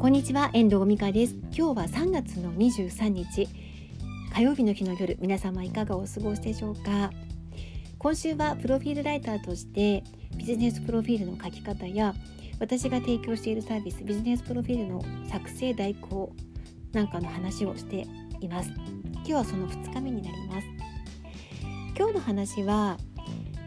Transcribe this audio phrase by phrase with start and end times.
[0.00, 1.34] こんにちは遠藤美香です。
[1.54, 3.46] 今日は3月の23日
[4.32, 7.10] 火曜日の日の夜皆様いかがお過ごしでしょうか？
[7.98, 10.02] 今週はプロフィールライターとして
[10.38, 12.14] ビジネスプロフィールの書き方や
[12.58, 16.32] 私が提供しているサービスビジネスプロフィールの作成代行
[16.92, 18.06] なんかの話をして
[18.40, 18.70] います。
[19.16, 20.66] 今日はその2日目になります。
[21.94, 22.96] 今日の話は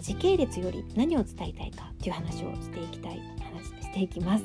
[0.00, 4.44] 時系列より何を伝えたいかという話をしていきたい話していきます。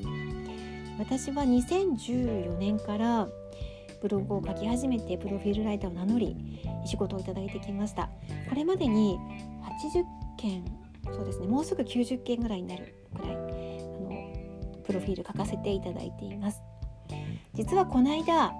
[1.01, 3.27] 私は2014年から
[4.03, 6.37] ブログを書き始めてプロフィールライターを名乗り
[6.85, 8.07] 仕事をいただいてきました。
[8.47, 9.17] これまでに
[9.83, 10.03] 80
[10.37, 10.63] 件
[11.11, 16.61] そうですねもうすぐ90件ぐらいになるくらいあのプロフィール書かせていただいています。
[17.55, 18.53] 実はこの間あの、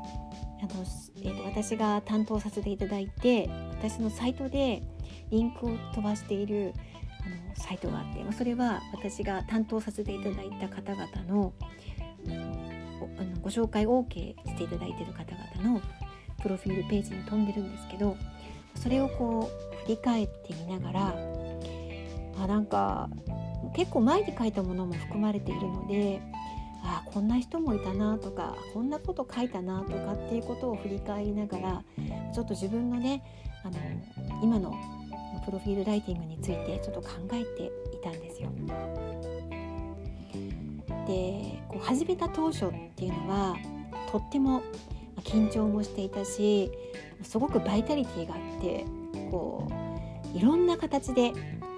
[1.18, 4.82] えーと、私が担当させていただいて私のサイトで
[5.30, 6.74] リンクを飛ばしている
[7.24, 11.54] あのサイトがあってそれは私が担当させていただいた方々の
[12.28, 15.82] あのご紹介 OK していただいている方々の
[16.42, 18.18] プロフィールページに飛んでるんですけど
[18.76, 21.16] それをこう振り返ってみながら
[22.44, 23.10] あなんか
[23.76, 26.22] 結構前に書いたものも含まれているので
[26.84, 31.84] あこんな人もいたなとかこんなこと書いたなとかっていうことを振り返りながら
[32.34, 33.24] ちょっと自分のね
[33.64, 33.78] あの
[34.42, 34.74] 今の
[35.46, 38.50] プロフィールライティングについてちょっと考えていたんですよ。
[41.08, 43.56] でこう始めた当初っていうのは
[44.12, 44.62] とっても
[45.24, 46.72] 緊張もしていたし
[47.24, 48.86] すごくバイタリティーがあって
[49.30, 49.72] こ
[50.34, 51.32] ういろんな形で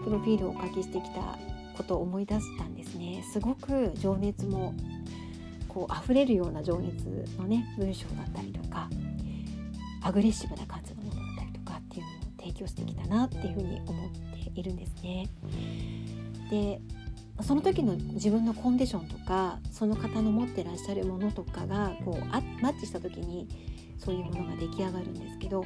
[0.03, 1.37] プロフィールをお書きしてきた
[1.75, 4.73] ことを思い出したんですねすごく情熱も
[5.67, 7.05] こう溢れるような情熱
[7.37, 8.89] のね文章だったりとか
[10.03, 15.29] アグレッシブな感じのものだったりとかっていうのを提供してきたなっていうふうに思っているんですね。
[16.49, 16.79] で
[17.41, 23.47] その時の自分のコンディションとかその方の持ってらっしゃるものとかがこうあマッチした時に
[23.97, 25.65] そういうものが出来上がるんですけど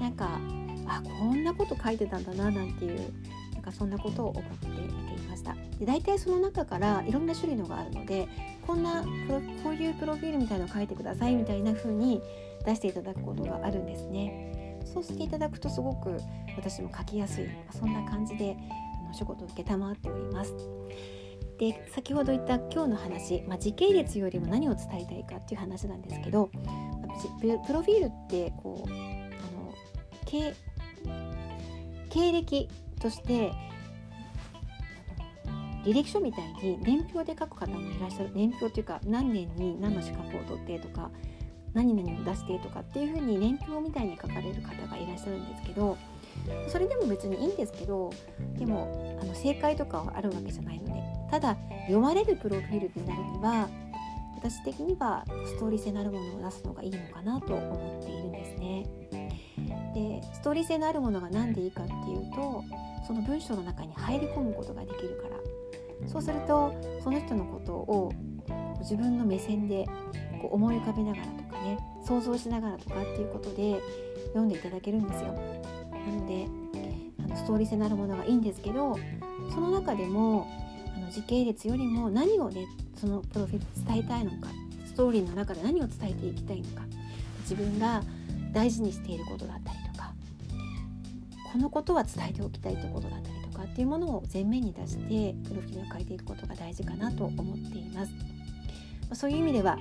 [0.00, 0.40] なんか
[0.86, 3.12] あこんなこと書いてたんだななんていう
[3.54, 5.56] なんかそんなことを思って見ていました。
[5.78, 8.28] で大体その中からいろんな種類のがあるので
[8.66, 9.02] こんな
[9.62, 12.22] こういうプロフィールみたいなのを書いてくださいみたいな風に
[12.64, 14.80] 出していただくことがあるんですね。
[14.84, 16.18] そうしていただくとすごく
[16.56, 18.56] 私も書きやすいそんな感じで
[19.12, 20.54] お仕事を承っております。
[21.58, 26.50] で先ほど言った今日の話、まあ、時系列よりも何を伝えたいかっていう話なんですけど
[27.40, 29.72] プロフィールってこうあの
[30.24, 30.54] 経
[32.08, 32.68] 経歴
[33.00, 33.52] として
[35.84, 38.30] 履歴書みたいに年表で書く方もいらっしゃる。
[38.34, 41.10] 年表っていうか何年に何の資格を取ってとか
[41.74, 45.96] 何々を出してとかっていうふうに年表みたいに書かれる方がいらっしゃるんですけど
[46.68, 48.12] それでも別にいいんですけど
[48.58, 53.68] でもあの正解とかはあるわけじゃないのでただ読まれるプロフィールになるには
[54.36, 58.86] 私的にはストーリー性のあるものを出すのがいいのかなと思っているんですね。
[59.94, 62.64] でストーリー性のあるものが何でいいかっていうと
[63.06, 66.74] その文章の中に入り込むことができるからそうすると
[67.04, 68.12] その人のことを
[68.80, 69.86] 自分の目線で
[70.40, 73.80] こう思い浮かべながらとね想像しながらとかっていうことで
[74.28, 75.32] 読んでいただけるんですよ。
[75.92, 76.46] なので
[77.24, 78.98] あのストーリー性のあるものがいいんですけど
[79.50, 80.48] その中でも
[80.96, 84.48] あの時系列よりも何をねそのプロフィール伝えたいのか
[84.86, 86.82] ストーリーの中で何を伝えていきたいのか
[87.42, 88.02] 自分が
[88.52, 90.12] 大事にしていることだったりとか
[91.52, 98.12] このことは伝えておきたいということだったりとかっていうものを前面に出してプロフィールを書いていくことが大事かなと思っています。
[99.14, 99.78] そういう意味では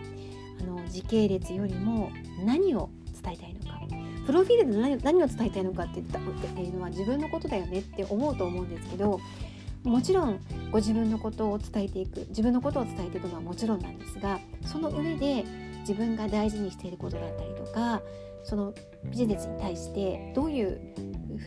[0.62, 2.12] あの時系列よりも
[2.46, 2.90] 何を
[3.24, 3.72] 伝えたいのか。
[4.26, 9.20] プロフィールで何を伝えたいのかって言ったっていうのは自分のことだよねって思うと思うんですけど
[9.84, 10.40] もちろん
[10.72, 15.44] ご自分のことを伝えていく自分のことを伝えていくのはもちろんなんですがその上で
[15.80, 18.02] 自分が大事にしていることだったりとか
[18.44, 18.74] その
[19.06, 20.80] ビジネスに対してどういう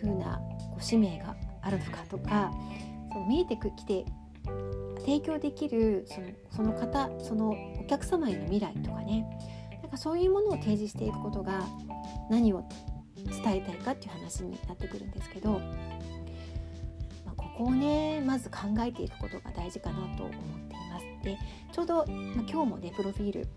[0.01, 2.51] ふうなこう使命があるのかとか
[3.13, 4.05] その見えてきて
[5.05, 9.27] 提供できるそのその方そのお客様への未来とかね
[9.83, 11.61] なんかそういうものを提示していくことが
[12.31, 12.65] 何を
[13.17, 15.59] 伝えたいかっていう話になってくるんですけど、
[17.27, 21.05] まあ、ここをねまず考えていくことが大事かなと思っています。
[21.23, 21.39] で
[21.73, 23.49] ちょうど、まあ、今日もねプロフィール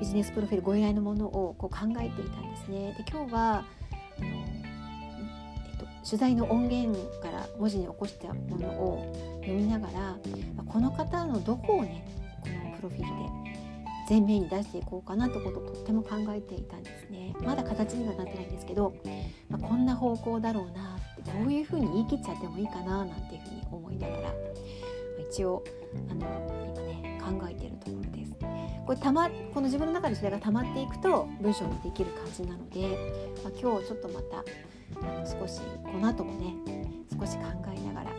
[0.00, 2.94] ビジネスプロフィールご依頼のものをこう考えていたんですね。
[2.96, 3.64] で今日は、
[6.08, 10.16] 取材の音源から文字に起こしたものを読みながら、
[10.68, 12.06] この方のどこをね
[12.40, 13.06] このプロフィール
[13.52, 13.56] で
[14.08, 17.34] 前面に出していこうかなってことをとっても考えていたんですね。
[17.40, 18.94] まだ形にはなってないんですけど、
[19.48, 24.32] まあ、こんな方向だろうなってこういうふうに言い切っちゃってもいいかななんていうふうに思いながら、まあ、
[25.28, 25.64] 一応
[26.08, 26.20] あの
[26.64, 28.32] 今ね考えているところです。
[28.86, 32.96] これたまこの自分の中でそれが溜まっていくと文章にできる感じなので、
[33.42, 34.44] まあ、今日ちょっとまた
[35.24, 36.54] 少しこの後もね
[37.18, 37.44] 少し考
[37.74, 38.10] えながら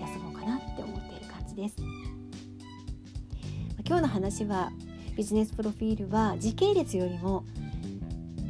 [0.00, 1.76] 休もうかなって思っている感じです。
[3.86, 4.70] 今日の話は
[5.16, 7.44] ビジネスプロフィールは時系列よりも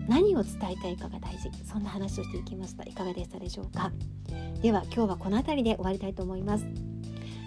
[0.09, 1.51] 何を伝えたいかが大事。
[1.65, 2.85] そんな話をしていきました。
[2.85, 3.93] いかがでしたでしょうか。
[4.61, 6.67] では今日はこの辺りで終わりたいと思います。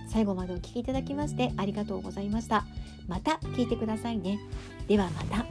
[0.09, 2.65] 最後までお聴きいただきましてありがとうございました。
[3.07, 4.39] また聞いてくださいね。
[4.87, 5.45] ではまた。